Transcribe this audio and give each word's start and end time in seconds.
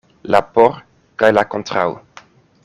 La 0.35 0.39
"por" 0.55 0.79
kaj 1.23 1.31
la 1.39 1.45
"kontraŭ". 1.53 1.87